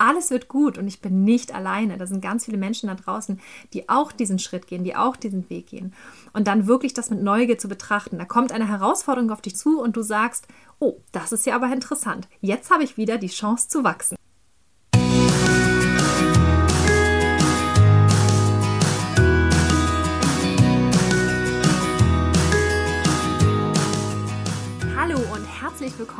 [0.00, 1.98] alles wird gut und ich bin nicht alleine.
[1.98, 3.40] Da sind ganz viele Menschen da draußen,
[3.72, 5.94] die auch diesen Schritt gehen, die auch diesen Weg gehen.
[6.32, 8.18] Und dann wirklich das mit Neugier zu betrachten.
[8.18, 10.46] Da kommt eine Herausforderung auf dich zu und du sagst,
[10.78, 12.28] oh, das ist ja aber interessant.
[12.40, 14.16] Jetzt habe ich wieder die Chance zu wachsen.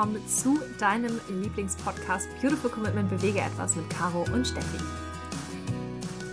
[0.01, 4.79] Willkommen zu deinem Lieblingspodcast Beautiful Commitment Bewege etwas mit Caro und Steffi.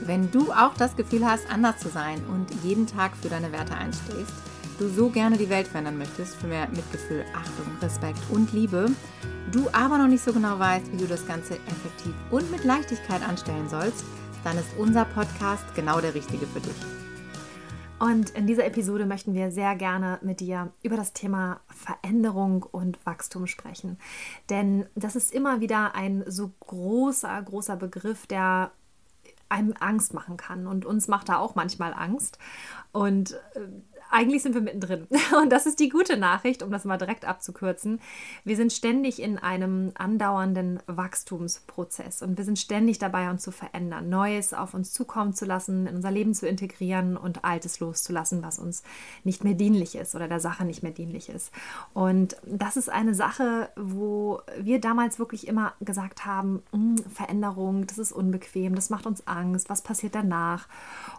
[0.05, 3.75] Wenn du auch das Gefühl hast, anders zu sein und jeden Tag für deine Werte
[3.75, 4.31] einstehst,
[4.79, 8.89] du so gerne die Welt verändern möchtest für mehr Mitgefühl, Achtung, Respekt und Liebe,
[9.51, 13.21] du aber noch nicht so genau weißt, wie du das Ganze effektiv und mit Leichtigkeit
[13.27, 14.05] anstellen sollst,
[14.45, 16.96] dann ist unser Podcast genau der richtige für dich.
[17.99, 23.03] Und in dieser Episode möchten wir sehr gerne mit dir über das Thema Veränderung und
[23.05, 23.97] Wachstum sprechen.
[24.49, 28.71] Denn das ist immer wieder ein so großer, großer Begriff, der
[29.49, 30.67] einem Angst machen kann.
[30.67, 32.37] Und uns macht er auch manchmal Angst.
[32.91, 33.67] Und äh,
[34.09, 35.07] eigentlich sind wir mittendrin.
[35.41, 37.99] Und das ist die gute Nachricht, um das mal direkt abzukürzen.
[38.43, 44.09] Wir sind ständig in einem andauernden Wachstumsprozess und wir sind ständig dabei, uns zu verändern,
[44.09, 48.59] Neues auf uns zukommen zu lassen, in unser Leben zu integrieren und Altes loszulassen, was
[48.59, 48.83] uns
[49.23, 51.51] nicht mehr dienlich ist oder der Sache nicht mehr dienlich ist.
[51.93, 57.97] Und das ist eine Sache, wo wir damals wirklich immer gesagt haben, hm, Veränderung, das
[57.97, 60.67] ist unbequem, das macht uns Angst, was passiert danach?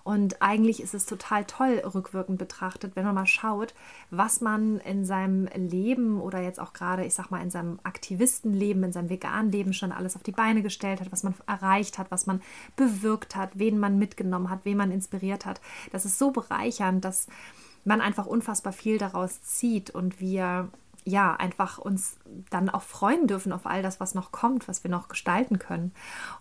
[0.05, 3.75] Und eigentlich ist es total toll, rückwirkend betrachtet betrachtet, wenn man mal schaut,
[4.11, 8.85] was man in seinem Leben oder jetzt auch gerade, ich sag mal, in seinem Aktivistenleben,
[8.85, 12.11] in seinem veganen Leben schon alles auf die Beine gestellt hat, was man erreicht hat,
[12.11, 12.41] was man
[12.77, 15.61] bewirkt hat, wen man mitgenommen hat, wen man inspiriert hat.
[15.93, 17.27] Das ist so bereichernd, dass
[17.85, 20.69] man einfach unfassbar viel daraus zieht und wir
[21.09, 22.19] ja, einfach uns
[22.51, 25.93] dann auch freuen dürfen auf all das, was noch kommt, was wir noch gestalten können.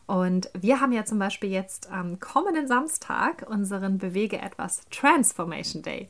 [0.05, 6.09] Und wir haben ja zum Beispiel jetzt am kommenden Samstag unseren Bewege etwas Transformation Day.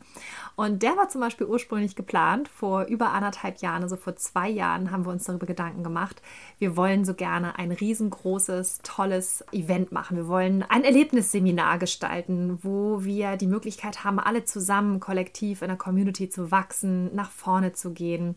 [0.56, 4.92] Und der war zum Beispiel ursprünglich geplant vor über anderthalb Jahren, also vor zwei Jahren
[4.92, 6.22] haben wir uns darüber Gedanken gemacht.
[6.58, 10.18] Wir wollen so gerne ein riesengroßes, tolles Event machen.
[10.18, 15.78] Wir wollen ein Erlebnisseminar gestalten, wo wir die Möglichkeit haben, alle zusammen kollektiv in der
[15.78, 18.36] Community zu wachsen, nach vorne zu gehen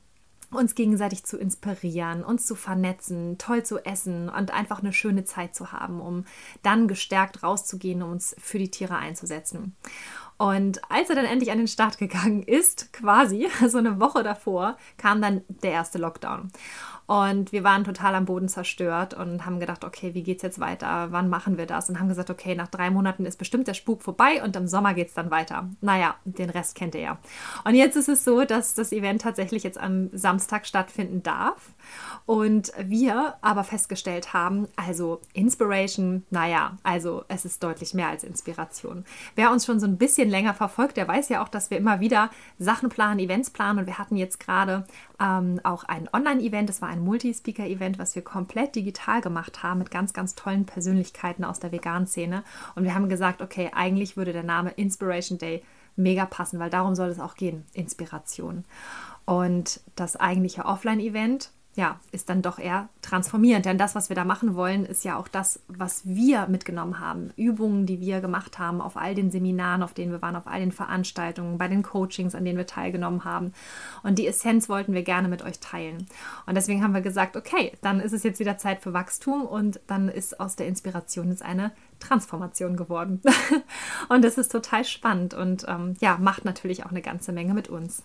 [0.51, 5.55] uns gegenseitig zu inspirieren, uns zu vernetzen, toll zu essen und einfach eine schöne Zeit
[5.55, 6.25] zu haben, um
[6.63, 9.77] dann gestärkt rauszugehen, um uns für die Tiere einzusetzen.
[10.41, 14.79] Und als er dann endlich an den Start gegangen ist, quasi so eine Woche davor,
[14.97, 16.51] kam dann der erste Lockdown.
[17.11, 21.09] Und wir waren total am Boden zerstört und haben gedacht, okay, wie geht's jetzt weiter?
[21.11, 21.91] Wann machen wir das?
[21.91, 24.95] Und haben gesagt, okay, nach drei Monaten ist bestimmt der Spuk vorbei und im Sommer
[24.95, 25.69] geht's dann weiter.
[25.81, 27.19] Naja, den Rest kennt ihr ja.
[27.65, 31.71] Und jetzt ist es so, dass das Event tatsächlich jetzt am Samstag stattfinden darf.
[32.27, 39.05] Und wir aber festgestellt haben, also Inspiration, naja, also es ist deutlich mehr als Inspiration.
[39.35, 42.01] Wer uns schon so ein bisschen länger verfolgt, der weiß ja auch, dass wir immer
[42.01, 43.81] wieder Sachen planen, Events planen.
[43.81, 44.87] Und wir hatten jetzt gerade
[45.21, 49.91] ähm, auch ein Online-Event, das war ein Multi-Speaker-Event, was wir komplett digital gemacht haben mit
[49.91, 52.45] ganz, ganz tollen Persönlichkeiten aus der veganen Szene.
[52.75, 55.63] Und wir haben gesagt, okay, eigentlich würde der Name Inspiration Day
[55.97, 58.65] mega passen, weil darum soll es auch gehen, Inspiration.
[59.25, 63.65] Und das eigentliche Offline-Event ja, ist dann doch eher transformierend.
[63.65, 67.31] Denn das, was wir da machen wollen, ist ja auch das, was wir mitgenommen haben.
[67.37, 70.61] Übungen, die wir gemacht haben auf all den Seminaren, auf denen wir waren, auf all
[70.61, 73.55] den Veranstaltungen, bei den Coachings, an denen wir teilgenommen haben.
[74.03, 76.07] Und die Essenz wollten wir gerne mit euch teilen.
[76.45, 79.81] Und deswegen haben wir gesagt, okay, dann ist es jetzt wieder Zeit für Wachstum und
[79.87, 83.23] dann ist aus der Inspiration jetzt eine Transformation geworden.
[84.11, 87.69] und das ist total spannend und ähm, ja, macht natürlich auch eine ganze Menge mit
[87.69, 88.03] uns.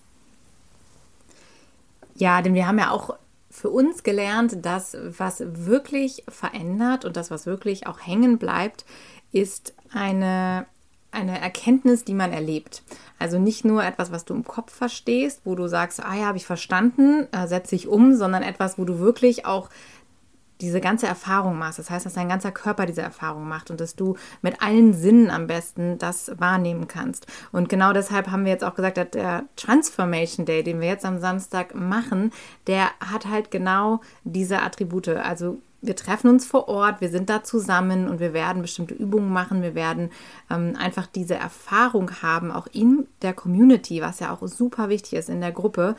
[2.15, 3.17] Ja, denn wir haben ja auch
[3.55, 8.85] für uns gelernt, dass was wirklich verändert und das, was wirklich auch hängen bleibt,
[9.31, 10.65] ist eine,
[11.11, 12.83] eine Erkenntnis, die man erlebt.
[13.17, 16.37] Also nicht nur etwas, was du im Kopf verstehst, wo du sagst, ah ja, habe
[16.37, 19.69] ich verstanden, äh, setze ich um, sondern etwas, wo du wirklich auch
[20.61, 21.79] diese ganze Erfahrung machst.
[21.79, 25.29] Das heißt, dass dein ganzer Körper diese Erfahrung macht und dass du mit allen Sinnen
[25.29, 27.27] am besten das wahrnehmen kannst.
[27.51, 31.05] Und genau deshalb haben wir jetzt auch gesagt, dass der Transformation Day, den wir jetzt
[31.05, 32.31] am Samstag machen,
[32.67, 35.09] der hat halt genau diese Attribute.
[35.09, 39.31] Also wir treffen uns vor Ort, wir sind da zusammen und wir werden bestimmte Übungen
[39.31, 40.09] machen, wir werden
[40.49, 45.29] ähm, einfach diese Erfahrung haben, auch in der Community, was ja auch super wichtig ist
[45.29, 45.95] in der Gruppe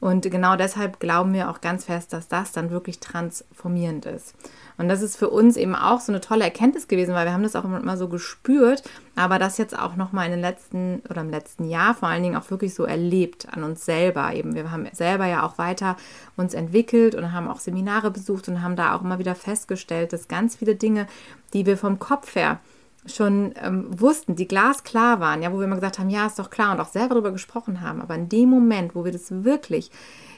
[0.00, 4.34] Und genau deshalb glauben wir auch ganz fest, dass das dann wirklich transformierend ist.
[4.76, 7.42] Und das ist für uns eben auch so eine tolle Erkenntnis gewesen, weil wir haben
[7.42, 8.84] das auch immer so gespürt,
[9.16, 12.36] aber das jetzt auch nochmal in den letzten oder im letzten Jahr vor allen Dingen
[12.36, 14.54] auch wirklich so erlebt an uns selber eben.
[14.54, 15.96] Wir haben selber ja auch weiter
[16.36, 20.28] uns entwickelt und haben auch Seminare besucht und haben da auch immer wieder festgestellt, dass
[20.28, 21.08] ganz viele Dinge,
[21.52, 22.60] die wir vom Kopf her
[23.08, 26.50] schon ähm, wussten, die glasklar waren, ja, wo wir immer gesagt haben, ja, ist doch
[26.50, 29.90] klar und auch selber darüber gesprochen haben, aber in dem Moment, wo wir das wirklich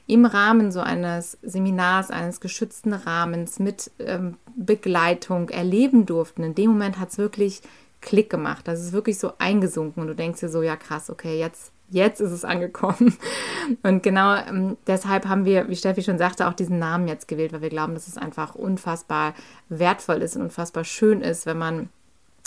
[0.07, 6.71] im Rahmen so eines Seminars, eines geschützten Rahmens mit ähm, Begleitung erleben durften, in dem
[6.71, 7.63] Moment hat es wirklich
[8.01, 8.67] Klick gemacht.
[8.67, 12.21] Das ist wirklich so eingesunken und du denkst dir so, ja krass, okay, jetzt, jetzt
[12.21, 13.17] ist es angekommen.
[13.83, 17.53] Und genau ähm, deshalb haben wir, wie Steffi schon sagte, auch diesen Namen jetzt gewählt,
[17.53, 19.35] weil wir glauben, dass es einfach unfassbar
[19.69, 21.89] wertvoll ist und unfassbar schön ist, wenn man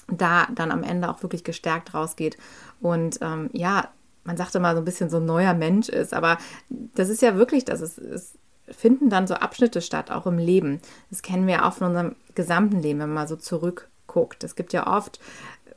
[0.07, 2.38] da dann am Ende auch wirklich gestärkt rausgeht.
[2.81, 3.89] Und ähm, ja,
[4.23, 6.38] man sagt immer so ein bisschen so ein neuer Mensch ist, aber
[6.69, 8.38] das ist ja wirklich, dass es, es
[8.69, 10.79] finden dann so Abschnitte statt, auch im Leben.
[11.09, 14.44] Das kennen wir auch von unserem gesamten Leben, wenn man mal so zurückguckt.
[14.44, 15.19] Es gibt ja oft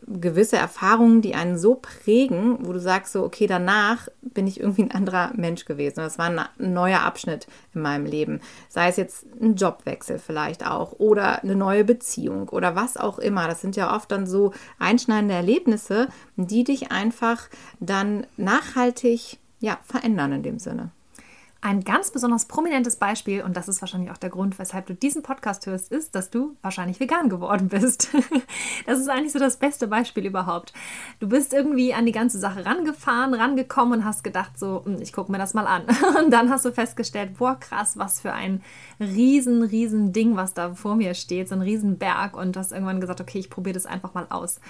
[0.07, 4.83] gewisse Erfahrungen, die einen so prägen, wo du sagst so, okay, danach bin ich irgendwie
[4.83, 5.97] ein anderer Mensch gewesen.
[5.97, 8.41] Das war ein neuer Abschnitt in meinem Leben.
[8.69, 13.49] Sei es jetzt ein Jobwechsel vielleicht auch oder eine neue Beziehung oder was auch immer.
[13.49, 17.49] Das sind ja oft dann so einschneidende Erlebnisse, die dich einfach
[17.81, 20.91] dann nachhaltig ja, verändern in dem Sinne.
[21.67, 25.25] Ein ganz besonders prominentes Beispiel, und das ist wahrscheinlich auch der Grund, weshalb du diesen
[25.25, 28.11] Podcast hörst, ist, dass du wahrscheinlich vegan geworden bist.
[28.87, 30.73] Das ist eigentlich so das beste Beispiel überhaupt.
[31.19, 35.13] Du bist irgendwie an die ganze Sache rangefahren, rangekommen und hast gedacht, so, hm, ich
[35.13, 35.83] gucke mir das mal an.
[36.19, 38.63] Und dann hast du festgestellt, boah, krass, was für ein
[39.01, 42.37] riesen, riesen Ding, was da vor mir steht, so ein riesen Berg.
[42.37, 44.61] Und hast irgendwann gesagt, okay, ich probiere das einfach mal aus.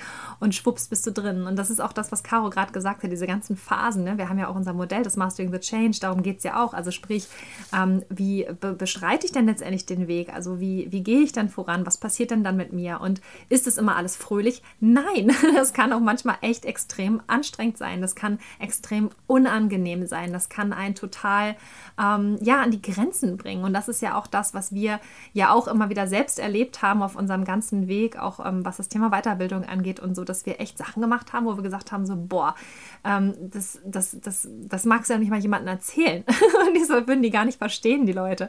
[0.41, 1.47] Und schwupps bist du drin.
[1.47, 4.05] Und das ist auch das, was Caro gerade gesagt hat, diese ganzen Phasen.
[4.05, 4.17] Ne?
[4.17, 6.73] Wir haben ja auch unser Modell, das Mastering the Change, darum geht es ja auch.
[6.73, 7.29] Also sprich,
[7.75, 10.33] ähm, wie be beschreite ich denn letztendlich den Weg?
[10.33, 11.87] Also wie, wie gehe ich dann voran?
[11.87, 13.01] Was passiert denn dann mit mir?
[13.01, 14.63] Und ist es immer alles fröhlich?
[14.81, 18.01] Nein, das kann auch manchmal echt extrem anstrengend sein.
[18.01, 20.33] Das kann extrem unangenehm sein.
[20.33, 21.57] Das kann einen total
[22.01, 23.65] ähm, ja, an die Grenzen bringen.
[23.65, 25.01] Und das ist ja auch das, was wir
[25.33, 28.89] ja auch immer wieder selbst erlebt haben auf unserem ganzen Weg, auch ähm, was das
[28.89, 32.07] Thema Weiterbildung angeht und so, dass wir echt Sachen gemacht haben, wo wir gesagt haben,
[32.07, 32.55] so, boah,
[33.05, 36.25] ähm, das, das, das, das magst du ja nicht mal jemandem erzählen.
[36.67, 38.49] und die würden die gar nicht verstehen, die Leute.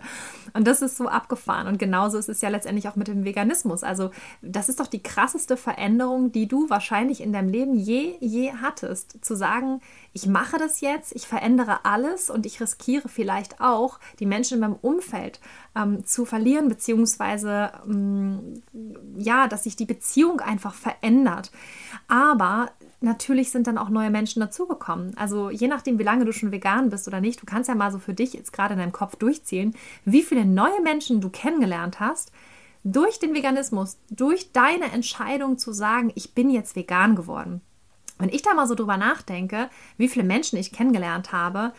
[0.53, 1.67] Und das ist so abgefahren.
[1.67, 3.83] Und genauso ist es ja letztendlich auch mit dem Veganismus.
[3.83, 8.53] Also das ist doch die krasseste Veränderung, die du wahrscheinlich in deinem Leben je, je
[8.61, 9.23] hattest.
[9.23, 9.81] Zu sagen,
[10.13, 14.61] ich mache das jetzt, ich verändere alles und ich riskiere vielleicht auch, die Menschen in
[14.61, 15.39] meinem Umfeld
[15.75, 18.63] ähm, zu verlieren, beziehungsweise ähm,
[19.17, 21.51] ja, dass sich die Beziehung einfach verändert.
[22.07, 22.71] Aber
[23.01, 25.15] natürlich sind dann auch neue Menschen dazugekommen.
[25.17, 27.91] Also je nachdem, wie lange du schon vegan bist oder nicht, du kannst ja mal
[27.91, 31.99] so für dich jetzt gerade in deinem Kopf durchzählen, wie viele neue Menschen du kennengelernt
[31.99, 32.31] hast
[32.83, 37.61] durch den Veganismus, durch deine Entscheidung zu sagen, ich bin jetzt vegan geworden.
[38.17, 41.73] Wenn ich da mal so drüber nachdenke, wie viele Menschen ich kennengelernt habe,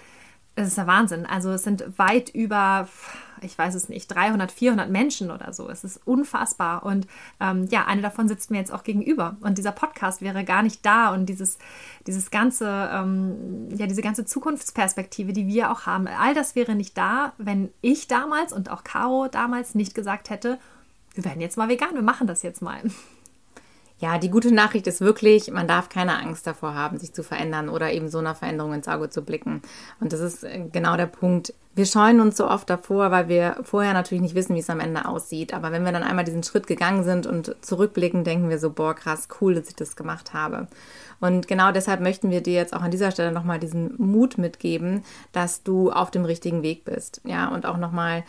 [0.55, 1.27] das ist der Wahnsinn.
[1.27, 2.89] Also es sind weit über,
[3.43, 5.69] ich weiß es nicht, 300, 400 Menschen oder so.
[5.69, 6.85] Es ist unfassbar.
[6.85, 7.07] Und
[7.41, 9.37] ähm, ja, eine davon sitzt mir jetzt auch gegenüber.
[9.41, 11.59] Und dieser Podcast wäre gar nicht da und dieses,
[12.07, 16.97] dieses ganze, ähm, ja, diese ganze Zukunftsperspektive, die wir auch haben, all das wäre nicht
[16.97, 20.59] da, wenn ich damals und auch Caro damals nicht gesagt hätte,
[21.15, 22.81] wir werden jetzt mal vegan, wir machen das jetzt mal.
[24.01, 27.69] Ja, die gute Nachricht ist wirklich, man darf keine Angst davor haben, sich zu verändern
[27.69, 29.61] oder eben so einer Veränderung ins Auge zu blicken.
[29.99, 31.53] Und das ist äh, genau der Punkt.
[31.79, 34.81] Wir scheuen uns so oft davor, weil wir vorher natürlich nicht wissen, wie es am
[34.81, 35.55] Ende aussieht.
[35.55, 38.95] Aber wenn wir dann einmal diesen Schritt gegangen sind und zurückblicken, denken wir so, boah,
[38.95, 40.67] krass, cool, dass ich das gemacht habe.
[41.21, 45.05] Und genau deshalb möchten wir dir jetzt auch an dieser Stelle nochmal diesen Mut mitgeben,
[45.31, 47.21] dass du auf dem richtigen Weg bist.
[47.25, 48.25] Ja, und auch nochmal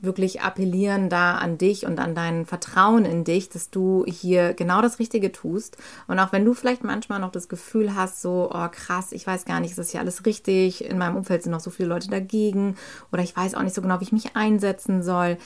[0.00, 4.82] wirklich appellieren da an dich und an dein Vertrauen in dich, dass du hier genau
[4.82, 5.76] das Richtige tust.
[6.06, 9.44] Und auch wenn du vielleicht manchmal noch das Gefühl hast, so, oh krass, ich weiß
[9.44, 10.84] gar nicht, ist das hier alles richtig?
[10.84, 12.76] In meinem Umfeld sind noch so viele Leute dagegen
[13.12, 15.38] oder ich weiß auch nicht so genau, wie ich mich einsetzen soll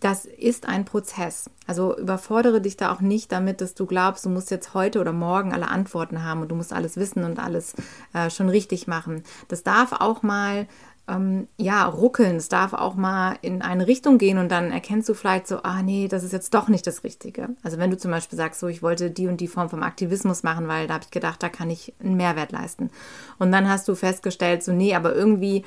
[0.00, 1.50] das ist ein Prozess.
[1.66, 5.12] Also überfordere dich da auch nicht damit, dass du glaubst, du musst jetzt heute oder
[5.12, 7.74] morgen alle Antworten haben und du musst alles wissen und alles
[8.12, 9.24] äh, schon richtig machen.
[9.48, 10.66] Das darf auch mal
[11.08, 12.36] ähm, ja, ruckeln.
[12.36, 15.82] Es darf auch mal in eine Richtung gehen und dann erkennst du vielleicht so, ah
[15.82, 17.50] nee, das ist jetzt doch nicht das Richtige.
[17.62, 20.42] Also wenn du zum Beispiel sagst, so ich wollte die und die Form vom Aktivismus
[20.42, 22.90] machen, weil da habe ich gedacht, da kann ich einen Mehrwert leisten.
[23.38, 25.64] Und dann hast du festgestellt, so nee, aber irgendwie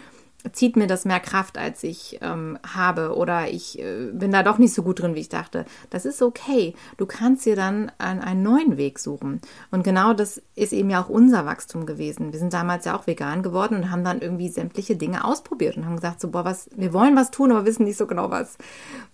[0.54, 4.58] zieht mir das mehr Kraft, als ich ähm, habe oder ich äh, bin da doch
[4.58, 5.66] nicht so gut drin, wie ich dachte.
[5.90, 6.74] Das ist okay.
[6.98, 9.42] Du kannst dir dann einen, einen neuen Weg suchen.
[9.70, 12.32] Und genau das ist eben ja auch unser Wachstum gewesen.
[12.32, 15.86] Wir sind damals ja auch vegan geworden und haben dann irgendwie sämtliche Dinge ausprobiert und
[15.86, 18.58] haben gesagt, so, boah, was, wir wollen was tun, aber wissen nicht so genau was.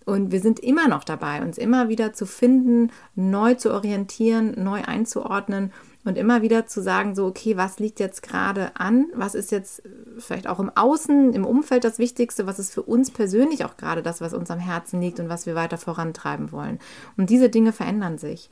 [0.06, 4.84] Und wir sind immer noch dabei, uns immer wieder zu finden, neu zu orientieren, neu
[4.84, 5.72] einzuordnen
[6.06, 9.08] und immer wieder zu sagen, so, okay, was liegt jetzt gerade an?
[9.16, 9.82] Was ist jetzt
[10.20, 12.48] vielleicht auch im Außen, im Umfeld das Wichtigste?
[12.48, 15.48] Was ist für uns persönlich auch gerade das, was uns am Herzen liegt und was
[15.48, 16.80] wir weiter vorantreiben wollen?
[17.18, 18.50] Und diese Dinge verändern sich.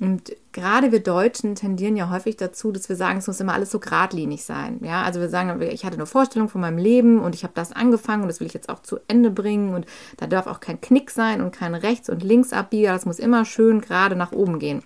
[0.00, 3.70] Und gerade wir Deutschen tendieren ja häufig dazu, dass wir sagen, es muss immer alles
[3.70, 4.80] so geradlinig sein.
[4.82, 7.70] Ja, also wir sagen, ich hatte eine Vorstellung von meinem Leben und ich habe das
[7.70, 10.80] angefangen und das will ich jetzt auch zu Ende bringen und da darf auch kein
[10.80, 12.92] Knick sein und kein Rechts- und Linksabbieger.
[12.92, 14.82] Das muss immer schön gerade nach oben gehen.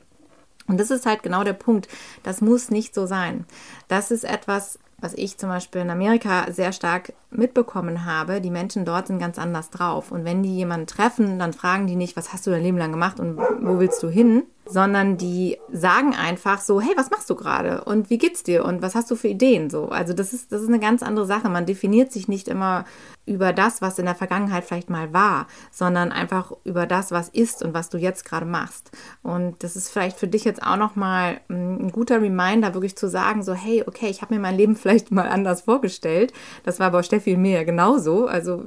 [0.69, 1.89] Und das ist halt genau der Punkt.
[2.23, 3.45] Das muss nicht so sein.
[3.89, 8.41] Das ist etwas, was ich zum Beispiel in Amerika sehr stark mitbekommen habe.
[8.41, 10.11] Die Menschen dort sind ganz anders drauf.
[10.13, 12.91] Und wenn die jemanden treffen, dann fragen die nicht, was hast du dein Leben lang
[12.91, 14.43] gemacht und wo willst du hin?
[14.71, 17.85] Sondern die sagen einfach so, hey, was machst du gerade?
[17.85, 18.65] Und wie geht's dir?
[18.65, 19.71] Und was hast du für Ideen?
[19.71, 21.49] So, also das ist, das ist eine ganz andere Sache.
[21.49, 22.85] Man definiert sich nicht immer
[23.29, 27.63] über das, was in der Vergangenheit vielleicht mal war, sondern einfach über das, was ist
[27.63, 28.91] und was du jetzt gerade machst.
[29.23, 33.43] Und das ist vielleicht für dich jetzt auch nochmal ein guter Reminder, wirklich zu sagen,
[33.43, 36.33] so, hey, okay, ich habe mir mein Leben vielleicht mal anders vorgestellt.
[36.65, 38.27] Das war bei Steffi und mir ja genauso.
[38.27, 38.65] Also,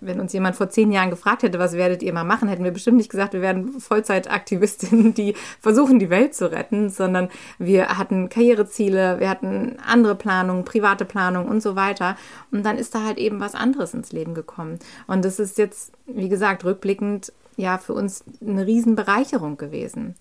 [0.00, 2.72] wenn uns jemand vor zehn Jahren gefragt hätte, was werdet ihr mal machen, hätten wir
[2.72, 8.28] bestimmt nicht gesagt, wir werden Vollzeitaktivistinnen, die versuchen, die Welt zu retten, sondern wir hatten
[8.28, 12.16] Karriereziele, wir hatten andere Planungen, private Planungen und so weiter.
[12.50, 14.78] Und dann ist da halt eben was anderes ins Leben gekommen.
[15.06, 20.14] Und das ist jetzt, wie gesagt, rückblickend ja für uns eine Riesenbereicherung gewesen.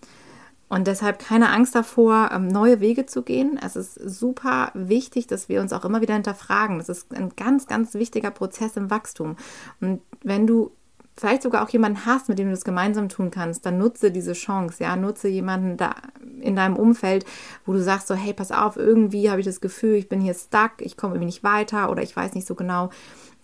[0.72, 3.60] Und deshalb keine Angst davor, ähm, neue Wege zu gehen.
[3.62, 6.78] Es ist super wichtig, dass wir uns auch immer wieder hinterfragen.
[6.78, 9.36] Das ist ein ganz, ganz wichtiger Prozess im Wachstum.
[9.82, 10.72] Und wenn du
[11.18, 14.34] vielleicht sogar auch jemanden hast, mit dem du das gemeinsam tun kannst, dann nutze diese
[14.34, 15.96] Chance, ja, nutze jemanden da
[16.40, 17.26] in deinem Umfeld,
[17.66, 20.34] wo du sagst so, hey, pass auf, irgendwie habe ich das Gefühl, ich bin hier
[20.34, 22.90] stuck, ich komme irgendwie nicht weiter oder ich weiß nicht so genau,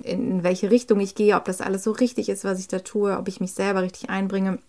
[0.03, 3.17] in welche Richtung ich gehe, ob das alles so richtig ist, was ich da tue,
[3.17, 4.59] ob ich mich selber richtig einbringe.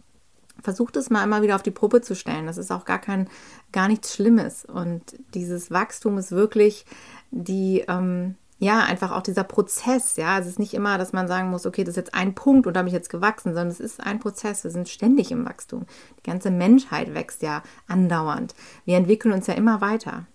[0.63, 2.47] Versucht es mal immer wieder auf die Probe zu stellen.
[2.47, 3.29] Das ist auch gar kein,
[3.71, 4.65] gar nichts Schlimmes.
[4.65, 5.03] Und
[5.35, 6.85] dieses Wachstum ist wirklich
[7.31, 10.39] die, ähm, ja, einfach auch dieser Prozess, ja.
[10.39, 12.75] Es ist nicht immer, dass man sagen muss, okay, das ist jetzt ein Punkt und
[12.75, 14.65] da bin ich jetzt gewachsen, sondern es ist ein Prozess.
[14.65, 15.87] Wir sind ständig im Wachstum.
[16.19, 18.55] Die ganze Menschheit wächst ja andauernd.
[18.85, 20.27] Wir entwickeln uns ja immer weiter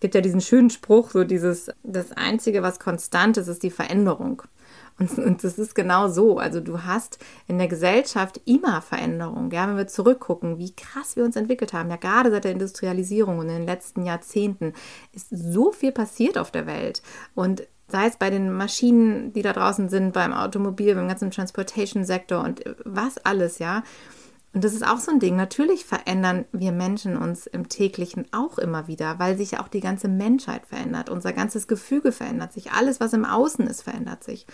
[0.00, 4.42] gibt ja diesen schönen Spruch, so dieses, das Einzige, was konstant ist, ist die Veränderung.
[5.00, 6.38] Und, und das ist genau so.
[6.38, 9.50] Also du hast in der Gesellschaft immer Veränderung.
[9.50, 13.38] Ja, wenn wir zurückgucken, wie krass wir uns entwickelt haben, ja gerade seit der Industrialisierung
[13.38, 14.74] und in den letzten Jahrzehnten
[15.12, 17.02] ist so viel passiert auf der Welt.
[17.34, 22.44] Und sei es bei den Maschinen, die da draußen sind, beim Automobil, beim ganzen Transportation-Sektor
[22.44, 23.82] und was alles, ja.
[24.52, 25.36] Und das ist auch so ein Ding.
[25.36, 29.80] Natürlich verändern wir Menschen uns im täglichen auch immer wieder, weil sich ja auch die
[29.80, 31.08] ganze Menschheit verändert.
[31.08, 32.72] Unser ganzes Gefüge verändert sich.
[32.72, 34.46] Alles, was im Außen ist, verändert sich.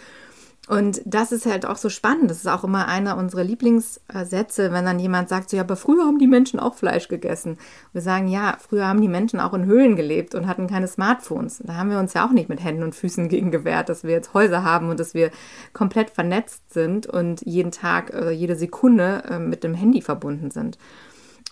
[0.68, 2.28] Und das ist halt auch so spannend.
[2.28, 6.04] Das ist auch immer einer unserer Lieblingssätze, wenn dann jemand sagt, so ja, aber früher
[6.04, 7.58] haben die Menschen auch Fleisch gegessen.
[7.92, 11.62] Wir sagen, ja, früher haben die Menschen auch in Höhlen gelebt und hatten keine Smartphones.
[11.64, 14.11] Da haben wir uns ja auch nicht mit Händen und Füßen gegen gewehrt, dass wir
[14.11, 15.30] jetzt Häuser haben und dass wir
[15.73, 20.78] komplett vernetzt sind und jeden Tag, äh, jede Sekunde äh, mit dem Handy verbunden sind.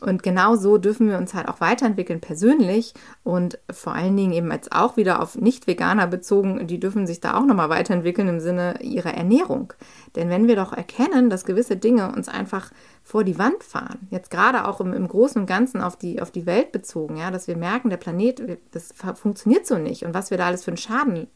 [0.04, 2.92] Und genau so dürfen wir uns halt auch weiterentwickeln persönlich
[3.22, 7.38] und vor allen Dingen eben jetzt auch wieder auf Nicht-Veganer bezogen, die dürfen sich da
[7.38, 9.72] auch nochmal weiterentwickeln im Sinne ihrer Ernährung.
[10.14, 12.70] Denn wenn wir doch erkennen, dass gewisse Dinge uns einfach
[13.02, 16.30] vor die Wand fahren, jetzt gerade auch im, im Großen und Ganzen auf die, auf
[16.30, 20.30] die Welt bezogen, ja, dass wir merken, der Planet, das funktioniert so nicht und was
[20.30, 21.28] wir da alles für einen Schaden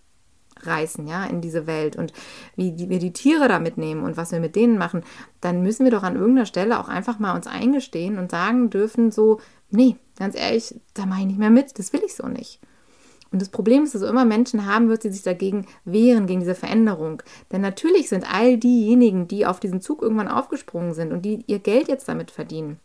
[0.62, 2.12] reißen, ja, in diese Welt und
[2.56, 5.04] wie wir die Tiere da mitnehmen und was wir mit denen machen,
[5.40, 9.10] dann müssen wir doch an irgendeiner Stelle auch einfach mal uns eingestehen und sagen dürfen
[9.10, 12.60] so, nee, ganz ehrlich, da mache ich nicht mehr mit, das will ich so nicht.
[13.30, 16.54] Und das Problem ist, dass immer Menschen haben wird, die sich dagegen wehren, gegen diese
[16.54, 17.22] Veränderung.
[17.52, 21.58] Denn natürlich sind all diejenigen, die auf diesen Zug irgendwann aufgesprungen sind und die ihr
[21.58, 22.78] Geld jetzt damit verdienen,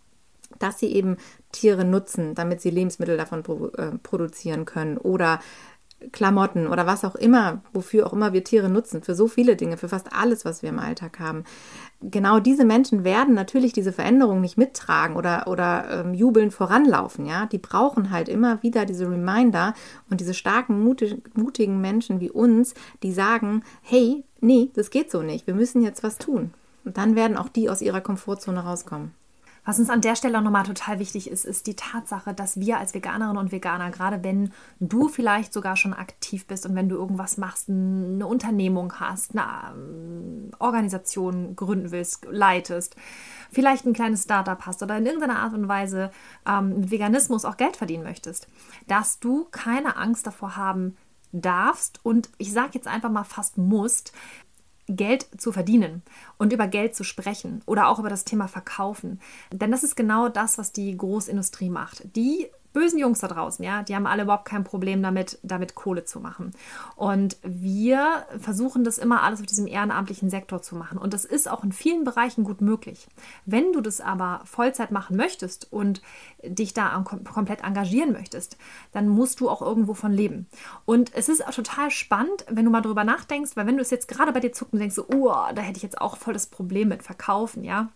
[0.60, 1.18] dass sie eben
[1.52, 3.44] Tiere nutzen, damit sie Lebensmittel davon
[3.78, 5.40] äh, produzieren können oder
[6.12, 9.78] Klamotten oder was auch immer, wofür auch immer wir Tiere nutzen, für so viele Dinge,
[9.78, 11.44] für fast alles, was wir im Alltag haben.
[12.02, 17.46] Genau diese Menschen werden natürlich diese Veränderung nicht mittragen oder, oder ähm, jubelnd voranlaufen, ja.
[17.46, 19.74] Die brauchen halt immer wieder diese Reminder
[20.10, 25.22] und diese starken, mutig, mutigen Menschen wie uns, die sagen, hey, nee, das geht so
[25.22, 26.54] nicht, wir müssen jetzt was tun.
[26.86, 29.12] Und dann werden auch die aus ihrer Komfortzone rauskommen.
[29.66, 32.80] Was uns an der Stelle auch nochmal total wichtig ist, ist die Tatsache, dass wir
[32.80, 36.96] als Veganerinnen und Veganer, gerade wenn du vielleicht sogar schon aktiv bist und wenn du
[36.96, 42.98] irgendwas machst, eine Unternehmung hast, eine ähm, Organisation gründen willst, leitest,
[43.52, 46.12] vielleicht ein kleines Startup hast oder in irgendeiner Art und Weise
[46.46, 48.48] ähm, mit Veganismus auch Geld verdienen möchtest,
[48.88, 50.98] dass du keine Angst davor haben
[51.34, 54.14] darfst und ich sage jetzt einfach mal fast musst,
[54.88, 56.02] Geld zu verdienen
[56.38, 59.20] und über Geld zu sprechen oder auch über das Thema Verkaufen.
[59.52, 62.16] Denn das ist genau das, was die Großindustrie macht.
[62.16, 66.04] Die bösen Jungs da draußen, ja, die haben alle überhaupt kein Problem damit, damit Kohle
[66.06, 66.52] zu machen.
[66.96, 70.98] Und wir versuchen das immer alles auf diesem ehrenamtlichen Sektor zu machen.
[70.98, 73.08] Und das ist auch in vielen Bereichen gut möglich.
[73.46, 76.02] Wenn du das aber Vollzeit machen möchtest und
[76.44, 78.58] dich da komplett engagieren möchtest,
[78.92, 80.48] dann musst du auch irgendwo von leben.
[80.86, 83.92] Und es ist auch total spannend, wenn du mal drüber nachdenkst, weil wenn du es
[83.92, 86.34] jetzt gerade bei dir zuckst und denkst, so, oh, da hätte ich jetzt auch voll
[86.34, 87.90] das Problem mit Verkaufen, ja,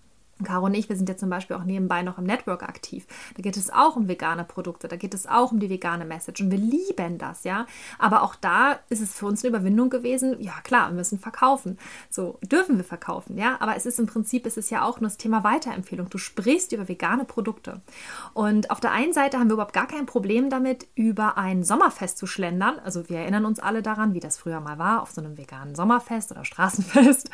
[0.43, 3.07] Caro und ich, wir sind ja zum Beispiel auch nebenbei noch im Network aktiv.
[3.35, 6.41] Da geht es auch um vegane Produkte, da geht es auch um die vegane Message
[6.41, 7.65] und wir lieben das, ja.
[7.97, 10.35] Aber auch da ist es für uns eine Überwindung gewesen.
[10.39, 11.79] Ja, klar, wir müssen verkaufen.
[12.09, 13.57] So dürfen wir verkaufen, ja.
[13.59, 16.09] Aber es ist im Prinzip, ist es ja auch nur das Thema Weiterempfehlung.
[16.09, 17.81] Du sprichst über vegane Produkte.
[18.33, 22.17] Und auf der einen Seite haben wir überhaupt gar kein Problem damit, über ein Sommerfest
[22.17, 22.79] zu schlendern.
[22.83, 25.73] Also wir erinnern uns alle daran, wie das früher mal war, auf so einem veganen
[25.73, 27.29] Sommerfest oder Straßenfest.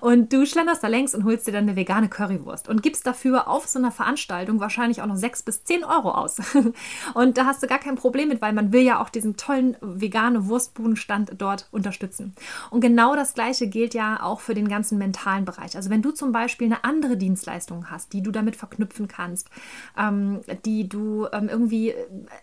[0.00, 3.06] Und du schlenderst da längs und holst dir dann eine vegane Currywurst Currywurst und gibst
[3.06, 6.38] dafür auf so einer Veranstaltung wahrscheinlich auch noch sechs bis zehn Euro aus.
[7.14, 9.76] und da hast du gar kein Problem mit, weil man will ja auch diesen tollen
[9.80, 12.34] vegane Wurstbudenstand dort unterstützen.
[12.70, 15.76] Und genau das Gleiche gilt ja auch für den ganzen mentalen Bereich.
[15.76, 19.50] Also wenn du zum Beispiel eine andere Dienstleistung hast, die du damit verknüpfen kannst,
[19.98, 21.94] ähm, die du ähm, irgendwie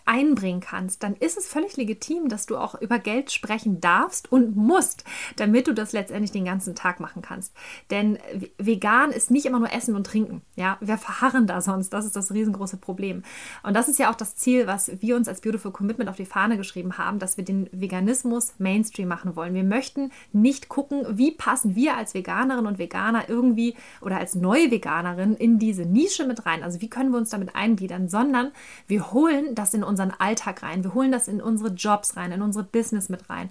[0.06, 4.56] einbringen kannst, dann ist es völlig legitim, dass du auch über Geld sprechen darfst und
[4.56, 5.04] musst,
[5.38, 7.54] damit du das letztendlich den ganzen Tag machen kannst.
[7.90, 8.18] Denn
[8.58, 10.42] vegan ist nicht immer nur Essen Essen und Trinken.
[10.56, 11.92] Ja, wir verharren da sonst.
[11.92, 13.24] Das ist das riesengroße Problem.
[13.64, 16.26] Und das ist ja auch das Ziel, was wir uns als Beautiful Commitment auf die
[16.26, 19.54] Fahne geschrieben haben, dass wir den Veganismus Mainstream machen wollen.
[19.54, 24.72] Wir möchten nicht gucken, wie passen wir als Veganerin und Veganer irgendwie oder als neue
[24.72, 26.64] Veganerin in diese Nische mit rein.
[26.64, 28.52] Also wie können wir uns damit eingliedern, sondern
[28.88, 30.84] wir holen das in unseren Alltag rein.
[30.84, 33.50] Wir holen das in unsere Jobs rein, in unsere Business mit rein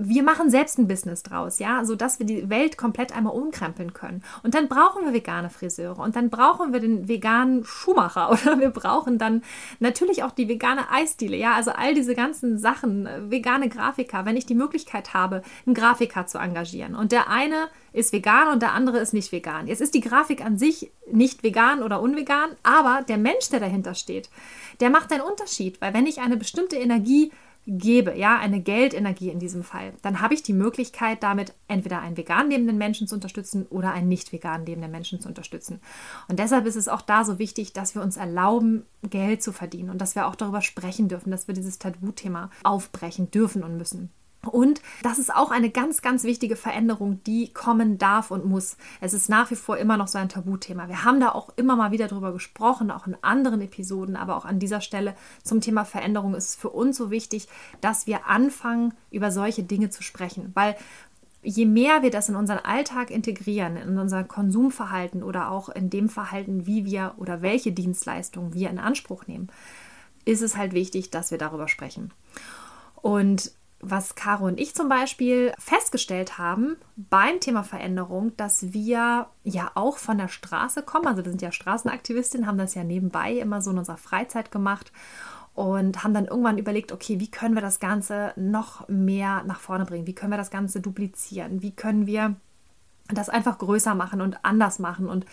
[0.00, 4.22] wir machen selbst ein Business draus, ja, sodass wir die Welt komplett einmal umkrempeln können.
[4.44, 8.70] Und dann brauchen wir vegane Friseure und dann brauchen wir den veganen Schuhmacher oder wir
[8.70, 9.42] brauchen dann
[9.80, 14.36] natürlich auch die vegane Eisdiele, ja, also all diese ganzen Sachen, äh, vegane Grafiker, wenn
[14.36, 16.94] ich die Möglichkeit habe, einen Grafiker zu engagieren.
[16.94, 19.66] Und der eine ist vegan und der andere ist nicht vegan.
[19.66, 23.94] Jetzt ist die Grafik an sich nicht vegan oder unvegan, aber der Mensch, der dahinter
[23.94, 24.30] steht,
[24.78, 27.32] der macht einen Unterschied, weil wenn ich eine bestimmte Energie
[27.68, 32.16] gebe, ja, eine Geldenergie in diesem Fall, dann habe ich die Möglichkeit, damit entweder einen
[32.16, 35.80] vegan lebenden Menschen zu unterstützen oder einen nicht vegan lebenden Menschen zu unterstützen.
[36.28, 39.90] Und deshalb ist es auch da so wichtig, dass wir uns erlauben, Geld zu verdienen
[39.90, 44.10] und dass wir auch darüber sprechen dürfen, dass wir dieses Tabuthema aufbrechen dürfen und müssen.
[44.48, 48.76] Und das ist auch eine ganz, ganz wichtige Veränderung, die kommen darf und muss.
[49.00, 50.88] Es ist nach wie vor immer noch so ein Tabuthema.
[50.88, 54.44] Wir haben da auch immer mal wieder drüber gesprochen, auch in anderen Episoden, aber auch
[54.44, 57.48] an dieser Stelle zum Thema Veränderung ist es für uns so wichtig,
[57.80, 60.50] dass wir anfangen, über solche Dinge zu sprechen.
[60.54, 60.76] Weil
[61.42, 66.08] je mehr wir das in unseren Alltag integrieren, in unser Konsumverhalten oder auch in dem
[66.08, 69.48] Verhalten, wie wir oder welche Dienstleistungen wir in Anspruch nehmen,
[70.24, 72.12] ist es halt wichtig, dass wir darüber sprechen.
[72.96, 79.70] Und was Caro und ich zum Beispiel festgestellt haben beim Thema Veränderung, dass wir ja
[79.74, 81.06] auch von der Straße kommen.
[81.06, 84.92] Also wir sind ja Straßenaktivistinnen, haben das ja nebenbei immer so in unserer Freizeit gemacht
[85.54, 89.84] und haben dann irgendwann überlegt, okay, wie können wir das Ganze noch mehr nach vorne
[89.84, 90.06] bringen?
[90.06, 91.62] Wie können wir das Ganze duplizieren?
[91.62, 92.36] Wie können wir
[93.08, 95.24] das einfach größer machen und anders machen und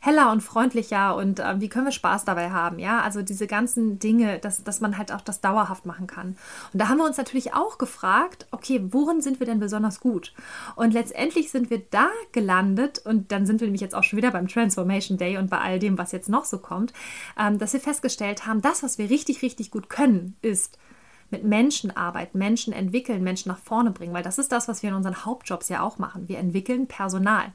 [0.00, 3.98] heller und freundlicher und äh, wie können wir Spaß dabei haben, ja, also diese ganzen
[3.98, 6.36] Dinge, dass, dass man halt auch das dauerhaft machen kann.
[6.72, 10.32] Und da haben wir uns natürlich auch gefragt, okay, worin sind wir denn besonders gut?
[10.76, 14.30] Und letztendlich sind wir da gelandet und dann sind wir nämlich jetzt auch schon wieder
[14.30, 16.92] beim Transformation Day und bei all dem, was jetzt noch so kommt,
[17.38, 20.78] ähm, dass wir festgestellt haben, das, was wir richtig, richtig gut können, ist
[21.30, 24.90] mit Menschen arbeiten, Menschen entwickeln, Menschen nach vorne bringen, weil das ist das, was wir
[24.90, 26.28] in unseren Hauptjobs ja auch machen.
[26.28, 27.52] Wir entwickeln Personal.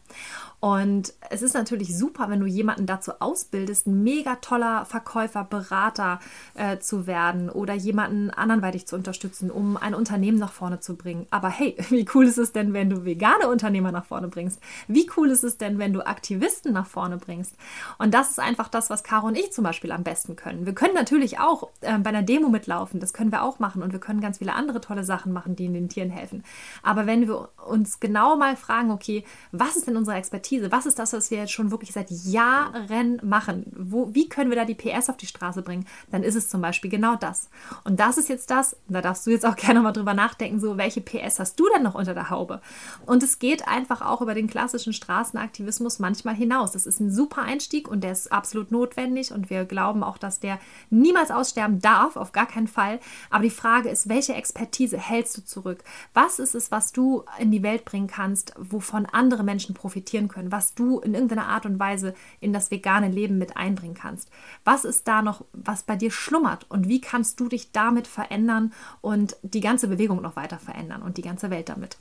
[0.63, 6.21] Und es ist natürlich super, wenn du jemanden dazu ausbildest, ein mega toller Verkäufer, Berater
[6.53, 11.27] äh, zu werden oder jemanden anderweitig zu unterstützen, um ein Unternehmen nach vorne zu bringen.
[11.31, 14.62] Aber hey, wie cool ist es denn, wenn du vegane Unternehmer nach vorne bringst?
[14.88, 17.55] Wie cool ist es denn, wenn du Aktivisten nach vorne bringst?
[17.97, 20.65] Und das ist einfach das, was Caro und ich zum Beispiel am besten können.
[20.65, 23.93] Wir können natürlich auch äh, bei einer Demo mitlaufen, das können wir auch machen und
[23.93, 26.43] wir können ganz viele andere tolle Sachen machen, die den Tieren helfen.
[26.82, 29.23] Aber wenn wir uns genau mal fragen, okay,
[29.54, 30.69] was ist denn unsere Expertise?
[30.69, 33.65] Was ist das, was wir jetzt schon wirklich seit Jahren machen?
[33.73, 35.86] Wo, wie können wir da die PS auf die Straße bringen?
[36.12, 37.49] Dann ist es zum Beispiel genau das.
[37.86, 40.78] Und das ist jetzt das, da darfst du jetzt auch gerne mal drüber nachdenken, so
[40.78, 42.60] welche PS hast du denn noch unter der Haube?
[43.06, 46.73] Und es geht einfach auch über den klassischen Straßenaktivismus manchmal hinaus.
[46.73, 50.39] Das ist ein super Einstieg und der ist absolut notwendig und wir glauben auch, dass
[50.39, 52.99] der niemals aussterben darf, auf gar keinen Fall.
[53.30, 55.84] Aber die Frage ist, welche Expertise hältst du zurück?
[56.13, 60.52] Was ist es, was du in die Welt bringen kannst, wovon andere Menschen profitieren können,
[60.52, 64.30] was du in irgendeiner Art und Weise in das vegane Leben mit einbringen kannst?
[64.66, 68.74] Was ist da noch, was bei dir schlummert und wie kannst du dich damit verändern
[69.02, 71.98] und die ganze Bewegung noch weiter verändern und die ganze Welt damit?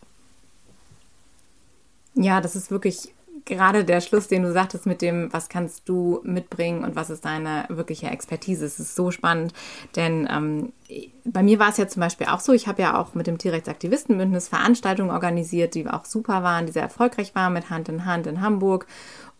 [2.15, 6.21] Ja, das ist wirklich gerade der Schluss, den du sagtest mit dem, was kannst du
[6.23, 8.65] mitbringen und was ist deine wirkliche Expertise.
[8.65, 9.53] Es ist so spannend,
[9.97, 10.73] denn ähm,
[11.25, 13.39] bei mir war es ja zum Beispiel auch so, ich habe ja auch mit dem
[13.39, 18.27] Tierrechtsaktivistenbündnis Veranstaltungen organisiert, die auch super waren, die sehr erfolgreich waren mit Hand in Hand
[18.27, 18.87] in Hamburg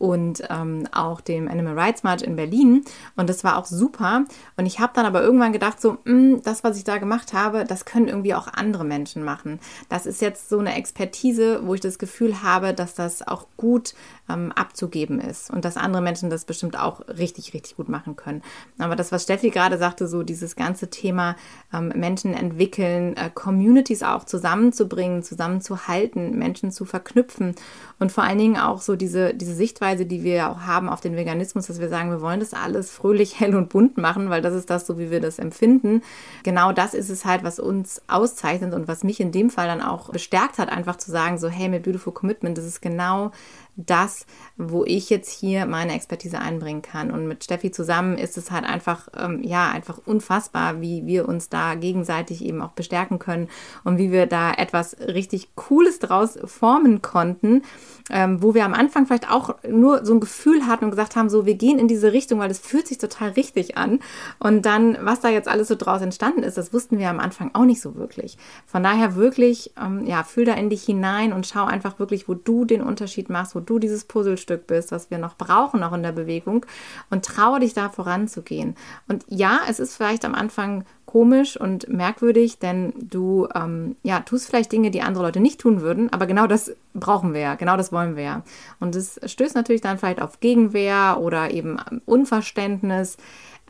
[0.03, 2.83] und ähm, auch dem Animal Rights March in Berlin.
[3.15, 4.25] Und das war auch super.
[4.57, 7.31] Und ich habe dann aber irgendwann gedacht, so, mh, hm, das, was ich da gemacht
[7.31, 9.61] habe, das können irgendwie auch andere Menschen machen.
[9.87, 13.93] Das ist jetzt so eine Expertise, wo ich das Gefühl habe, dass das auch gut
[14.29, 18.41] ähm, abzugeben ist und dass andere Menschen das bestimmt auch richtig, richtig gut machen können.
[18.79, 21.37] Aber das, was Steffi gerade sagte, so dieses ganze Thema
[21.73, 27.55] ähm, Menschen entwickeln, äh, Communities auch zusammenzubringen, zusammenzuhalten, Menschen zu verknüpfen
[27.99, 31.15] und vor allen Dingen auch so diese, diese Sichtweise, die wir auch haben auf den
[31.15, 34.53] Veganismus, dass wir sagen, wir wollen das alles fröhlich, hell und bunt machen, weil das
[34.53, 36.01] ist das so, wie wir das empfinden.
[36.43, 39.81] Genau das ist es halt, was uns auszeichnet und was mich in dem Fall dann
[39.81, 43.31] auch bestärkt hat, einfach zu sagen, so hey, mit Beautiful Commitment, das ist genau
[43.75, 47.09] das, wo ich jetzt hier meine Expertise einbringen kann.
[47.11, 51.49] Und mit Steffi zusammen ist es halt einfach, ähm, ja, einfach unfassbar, wie wir uns
[51.49, 53.49] da gegenseitig eben auch bestärken können
[53.83, 57.63] und wie wir da etwas richtig Cooles draus formen konnten,
[58.11, 61.29] ähm, wo wir am Anfang vielleicht auch nur so ein Gefühl hatten und gesagt haben,
[61.29, 63.99] so, wir gehen in diese Richtung, weil das fühlt sich total richtig an.
[64.39, 67.51] Und dann, was da jetzt alles so draus entstanden ist, das wussten wir am Anfang
[67.53, 68.37] auch nicht so wirklich.
[68.67, 72.35] Von daher wirklich, ähm, ja, fühl da in dich hinein und schau einfach wirklich, wo
[72.35, 76.03] du den Unterschied machst, wo du dieses Puzzlestück bist, was wir noch brauchen, auch in
[76.03, 76.65] der Bewegung.
[77.09, 78.75] Und traue dich da voranzugehen.
[79.07, 84.47] Und ja, es ist vielleicht am Anfang komisch und merkwürdig, denn du ähm, ja, tust
[84.47, 87.77] vielleicht Dinge, die andere Leute nicht tun würden, aber genau das brauchen wir ja, genau
[87.77, 88.43] das wollen wir ja.
[88.79, 93.17] Und es stößt natürlich dann vielleicht auf Gegenwehr oder eben Unverständnis.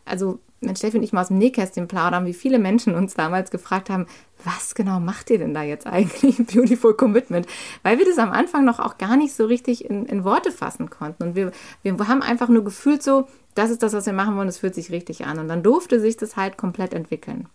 [0.05, 3.51] Also wenn Steffi und ich mal aus dem Nähkästchen plaudern, wie viele Menschen uns damals
[3.51, 4.07] gefragt haben,
[4.43, 6.37] was genau macht ihr denn da jetzt eigentlich?
[6.53, 7.47] Beautiful Commitment.
[7.81, 10.89] Weil wir das am Anfang noch auch gar nicht so richtig in, in Worte fassen
[10.89, 11.23] konnten.
[11.23, 11.51] Und wir,
[11.83, 14.75] wir haben einfach nur gefühlt so, das ist das, was wir machen wollen, es fühlt
[14.75, 15.39] sich richtig an.
[15.39, 17.47] Und dann durfte sich das halt komplett entwickeln.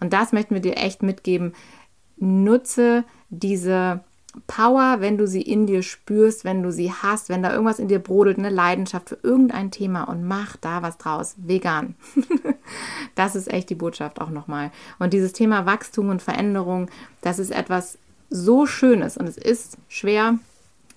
[0.00, 1.54] Und das möchten wir dir echt mitgeben.
[2.18, 4.00] Nutze diese
[4.46, 7.88] Power, wenn du sie in dir spürst, wenn du sie hast, wenn da irgendwas in
[7.88, 11.34] dir brodelt, eine Leidenschaft für irgendein Thema und mach da was draus.
[11.38, 11.94] Vegan.
[13.14, 14.70] das ist echt die Botschaft auch nochmal.
[14.98, 17.98] Und dieses Thema Wachstum und Veränderung, das ist etwas
[18.30, 20.38] so Schönes und es ist schwer,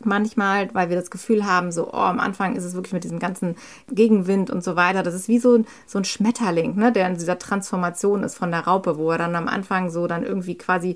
[0.06, 3.20] manchmal, weil wir das Gefühl haben, so, oh, am Anfang ist es wirklich mit diesem
[3.20, 3.56] ganzen
[3.92, 5.04] Gegenwind und so weiter.
[5.04, 8.62] Das ist wie so, so ein Schmetterling, ne, der in dieser Transformation ist von der
[8.62, 10.96] Raupe, wo er dann am Anfang so dann irgendwie quasi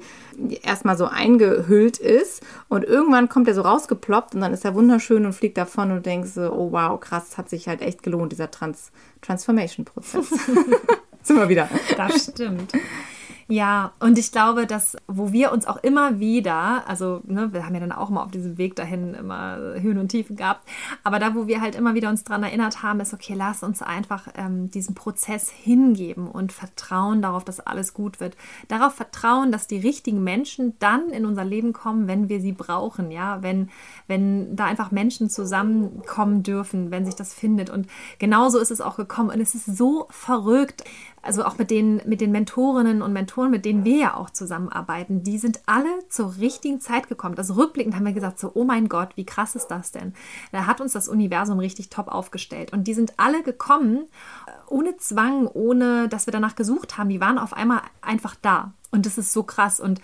[0.62, 5.26] erstmal so eingehüllt ist und irgendwann kommt er so rausgeploppt und dann ist er wunderschön
[5.26, 8.52] und fliegt davon und denkst so, oh wow, krass, hat sich halt echt gelohnt, dieser
[8.52, 10.28] Trans Transformation-Prozess.
[11.24, 11.70] Sind wir wieder.
[11.96, 12.74] Das stimmt.
[13.47, 17.73] Ja, und ich glaube, dass, wo wir uns auch immer wieder, also ne, wir haben
[17.73, 20.67] ja dann auch mal auf diesem Weg dahin immer Höhen und Tiefen gehabt,
[21.03, 23.82] aber da, wo wir halt immer wieder uns daran erinnert haben, ist, okay, lass uns
[23.82, 28.38] einfach ähm, diesen Prozess hingeben und vertrauen darauf, dass alles gut wird.
[28.69, 33.12] Darauf vertrauen, dass die richtigen Menschen dann in unser Leben kommen, wenn wir sie brauchen,
[33.12, 33.69] ja, wenn,
[34.08, 37.69] wenn da einfach Menschen zusammenkommen dürfen, wenn sich das findet.
[37.69, 37.88] Und
[38.19, 39.29] genauso ist es auch gekommen.
[39.29, 40.84] Und es ist so verrückt,
[41.23, 45.23] also auch mit den, mit den Mentorinnen und Mentoren, mit denen wir ja auch zusammenarbeiten,
[45.23, 47.38] die sind alle zur richtigen Zeit gekommen.
[47.38, 50.13] Also rückblickend haben wir gesagt, so, oh mein Gott, wie krass ist das denn?
[50.51, 52.73] Da hat uns das Universum richtig top aufgestellt.
[52.73, 54.05] Und die sind alle gekommen,
[54.47, 57.09] äh, ohne Zwang, ohne dass wir danach gesucht haben.
[57.09, 58.73] Die waren auf einmal einfach da.
[58.91, 59.79] Und das ist so krass.
[59.79, 60.01] Und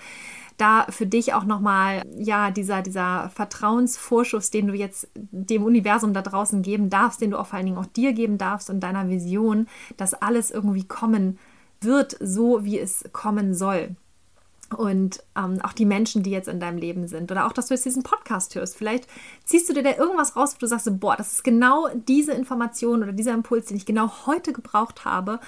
[0.60, 6.22] da für dich auch nochmal, ja, dieser, dieser Vertrauensvorschuss, den du jetzt dem Universum da
[6.22, 9.10] draußen geben darfst, den du auch vor allen Dingen auch dir geben darfst und deiner
[9.10, 9.68] Vision,
[9.98, 11.40] dass alles irgendwie kommen
[11.82, 13.96] wird, so wie es kommen soll.
[14.76, 17.32] Und ähm, auch die Menschen, die jetzt in deinem Leben sind.
[17.32, 18.78] Oder auch, dass du jetzt diesen Podcast hörst.
[18.78, 19.08] Vielleicht
[19.44, 23.02] ziehst du dir da irgendwas raus, wo du sagst, boah, das ist genau diese Information
[23.02, 25.40] oder dieser Impuls, den ich genau heute gebraucht habe.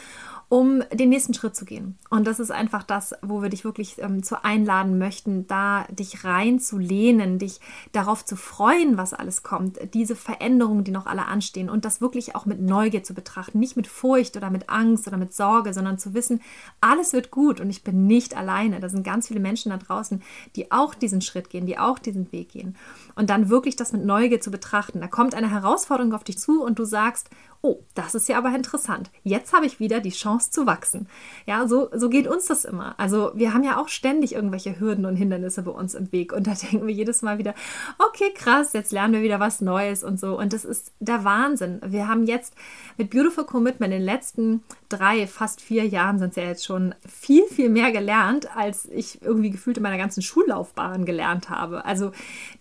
[0.51, 1.97] Um den nächsten Schritt zu gehen.
[2.09, 6.25] Und das ist einfach das, wo wir dich wirklich ähm, zu einladen möchten, da dich
[6.25, 7.61] reinzulehnen, dich
[7.93, 12.35] darauf zu freuen, was alles kommt, diese Veränderungen, die noch alle anstehen und das wirklich
[12.35, 15.97] auch mit Neugier zu betrachten, nicht mit Furcht oder mit Angst oder mit Sorge, sondern
[15.97, 16.41] zu wissen,
[16.81, 18.81] alles wird gut und ich bin nicht alleine.
[18.81, 20.21] Da sind ganz viele Menschen da draußen,
[20.57, 22.75] die auch diesen Schritt gehen, die auch diesen Weg gehen.
[23.15, 24.99] Und dann wirklich das mit Neugier zu betrachten.
[24.99, 27.29] Da kommt eine Herausforderung auf dich zu und du sagst,
[27.63, 29.11] oh, das ist ja aber interessant.
[29.23, 31.07] Jetzt habe ich wieder die Chance zu wachsen.
[31.45, 32.95] Ja, so, so geht uns das immer.
[32.99, 36.33] Also wir haben ja auch ständig irgendwelche Hürden und Hindernisse bei uns im Weg.
[36.33, 37.53] Und da denken wir jedes Mal wieder,
[37.99, 40.39] okay, krass, jetzt lernen wir wieder was Neues und so.
[40.39, 41.81] Und das ist der Wahnsinn.
[41.85, 42.55] Wir haben jetzt
[42.97, 46.95] mit Beautiful Commitment in den letzten drei, fast vier Jahren sind es ja jetzt schon
[47.07, 51.85] viel, viel mehr gelernt, als ich irgendwie gefühlt in meiner ganzen Schullaufbahn gelernt habe.
[51.85, 52.11] Also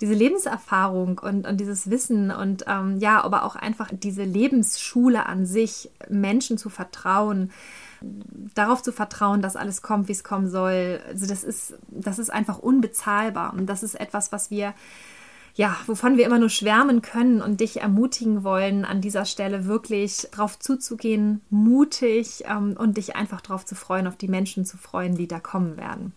[0.01, 5.27] diese Lebenserfahrung und, und dieses Wissen und ähm, ja, aber auch einfach diese Lebensschule Schule
[5.27, 7.53] an sich, Menschen zu vertrauen,
[8.55, 11.01] darauf zu vertrauen, dass alles kommt, wie es kommen soll.
[11.07, 13.53] Also das ist, das ist einfach unbezahlbar.
[13.53, 14.75] Und das ist etwas, was wir,
[15.55, 20.27] ja, wovon wir immer nur schwärmen können und dich ermutigen wollen, an dieser Stelle wirklich
[20.33, 25.15] drauf zuzugehen, mutig ähm, und dich einfach darauf zu freuen, auf die Menschen zu freuen,
[25.15, 26.13] die da kommen werden.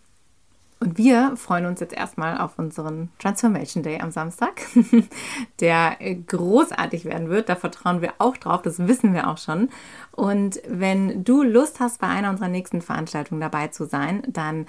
[0.84, 4.63] Und wir freuen uns jetzt erstmal auf unseren Transformation Day am Samstag,
[5.62, 5.96] der
[6.28, 7.48] großartig werden wird.
[7.48, 9.69] Da vertrauen wir auch drauf, das wissen wir auch schon.
[10.12, 14.65] Und wenn du Lust hast, bei einer unserer nächsten Veranstaltungen dabei zu sein, dann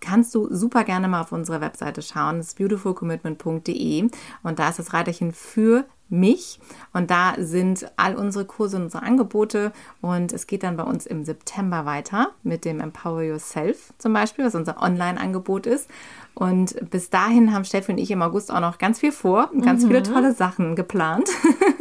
[0.00, 2.38] kannst du super gerne mal auf unsere Webseite schauen.
[2.38, 4.10] Das beautifulcommitment.de
[4.42, 6.60] und da ist das Reiterchen für mich.
[6.92, 9.72] Und da sind all unsere Kurse und unsere Angebote.
[10.00, 14.44] Und es geht dann bei uns im September weiter mit dem Empower Yourself zum Beispiel,
[14.44, 15.88] was unser Online-Angebot ist.
[16.34, 19.62] Und bis dahin haben Steffi und ich im August auch noch ganz viel vor und
[19.62, 19.88] ganz mhm.
[19.88, 21.28] viele tolle Sachen geplant.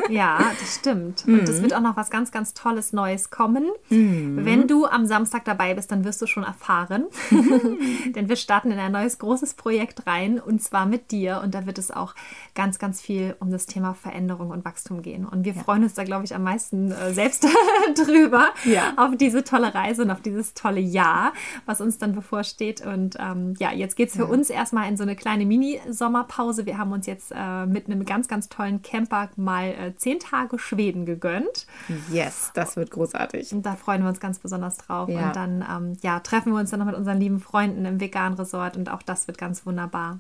[0.09, 1.23] Ja, das stimmt.
[1.25, 1.61] Und es mhm.
[1.61, 3.69] wird auch noch was ganz, ganz Tolles Neues kommen.
[3.89, 4.43] Mhm.
[4.43, 7.05] Wenn du am Samstag dabei bist, dann wirst du schon erfahren.
[8.15, 11.39] Denn wir starten in ein neues großes Projekt rein und zwar mit dir.
[11.41, 12.13] Und da wird es auch
[12.55, 15.25] ganz, ganz viel um das Thema Veränderung und Wachstum gehen.
[15.25, 15.61] Und wir ja.
[15.61, 17.47] freuen uns da, glaube ich, am meisten äh, selbst
[17.95, 18.93] drüber ja.
[18.97, 21.33] auf diese tolle Reise und auf dieses tolle Jahr,
[21.65, 22.85] was uns dann bevorsteht.
[22.85, 24.27] Und ähm, ja, jetzt geht es für ja.
[24.27, 26.65] uns erstmal in so eine kleine Mini-Sommerpause.
[26.65, 30.59] Wir haben uns jetzt äh, mit einem ganz, ganz tollen Camper mal äh, zehn Tage
[30.59, 31.65] Schweden gegönnt.
[32.11, 33.53] Yes, das wird großartig.
[33.53, 35.09] Und da freuen wir uns ganz besonders drauf.
[35.09, 35.27] Ja.
[35.27, 38.33] Und dann ähm, ja, treffen wir uns dann noch mit unseren lieben Freunden im Vegan
[38.33, 40.19] Resort und auch das wird ganz wunderbar.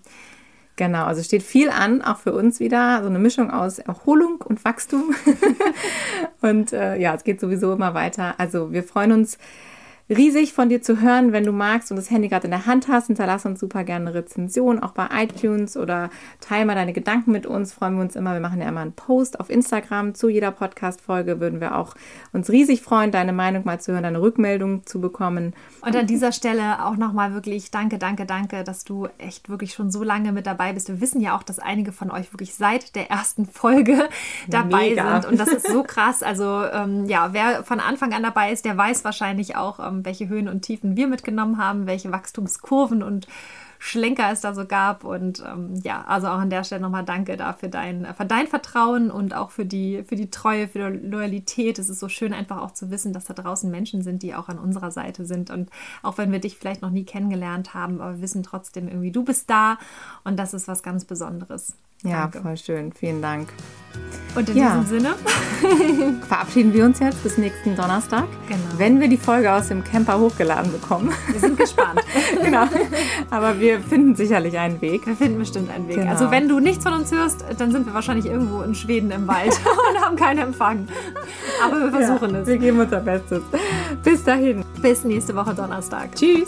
[0.77, 3.01] Genau, also steht viel an, auch für uns wieder.
[3.01, 5.13] So eine Mischung aus Erholung und Wachstum.
[6.41, 8.35] und äh, ja, es geht sowieso immer weiter.
[8.37, 9.37] Also wir freuen uns
[10.11, 11.31] riesig von dir zu hören.
[11.31, 14.07] Wenn du magst und das Handy gerade in der Hand hast, hinterlass uns super gerne
[14.07, 16.09] eine Rezension, auch bei iTunes oder
[16.41, 17.73] teile mal deine Gedanken mit uns.
[17.73, 18.33] Freuen wir uns immer.
[18.33, 21.39] Wir machen ja immer einen Post auf Instagram zu jeder Podcast-Folge.
[21.39, 21.95] Würden wir auch
[22.33, 25.53] uns riesig freuen, deine Meinung mal zu hören, deine Rückmeldung zu bekommen.
[25.81, 29.91] Und an dieser Stelle auch nochmal wirklich danke, danke, danke, dass du echt wirklich schon
[29.91, 30.89] so lange mit dabei bist.
[30.89, 34.09] Wir wissen ja auch, dass einige von euch wirklich seit der ersten Folge
[34.49, 35.21] dabei Mega.
[35.21, 35.31] sind.
[35.31, 36.21] Und das ist so krass.
[36.21, 40.29] Also ähm, ja, wer von Anfang an dabei ist, der weiß wahrscheinlich auch, ähm, welche
[40.29, 43.27] Höhen und Tiefen wir mitgenommen haben, welche Wachstumskurven und
[43.83, 45.03] Schlenker es da so gab.
[45.03, 48.45] Und ähm, ja, also auch an der Stelle nochmal danke da für dein, für dein
[48.45, 51.79] Vertrauen und auch für die, für die Treue, für die Loyalität.
[51.79, 54.49] Es ist so schön, einfach auch zu wissen, dass da draußen Menschen sind, die auch
[54.49, 55.49] an unserer Seite sind.
[55.49, 55.71] Und
[56.03, 59.23] auch wenn wir dich vielleicht noch nie kennengelernt haben, aber wir wissen trotzdem irgendwie, du
[59.23, 59.79] bist da
[60.23, 61.73] und das ist was ganz Besonderes.
[62.03, 62.41] Ja, Danke.
[62.41, 62.91] voll schön.
[62.93, 63.49] Vielen Dank.
[64.33, 64.79] Und in ja.
[64.79, 65.15] diesem Sinne
[66.27, 68.61] verabschieden wir uns jetzt bis nächsten Donnerstag, genau.
[68.77, 71.11] wenn wir die Folge aus dem Camper hochgeladen bekommen.
[71.29, 71.99] Wir sind gespannt.
[72.41, 72.65] genau.
[73.29, 75.05] Aber wir finden sicherlich einen Weg.
[75.05, 75.97] Wir finden bestimmt einen Weg.
[75.97, 76.11] Genau.
[76.11, 79.27] Also wenn du nichts von uns hörst, dann sind wir wahrscheinlich irgendwo in Schweden im
[79.27, 79.59] Wald
[79.89, 80.87] und haben keinen Empfang.
[81.63, 82.47] Aber wir versuchen ja, es.
[82.47, 83.41] Wir geben unser Bestes.
[84.01, 84.63] Bis dahin.
[84.81, 86.15] Bis nächste Woche Donnerstag.
[86.15, 86.47] Tschüss.